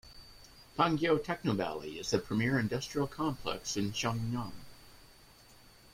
Pangyo 0.75 1.19
Technovalley 1.19 1.97
is 1.99 2.09
the 2.09 2.17
premier 2.17 2.57
industrial 2.57 3.05
complex 3.05 3.77
in 3.77 3.91
Seongnam. 3.91 4.51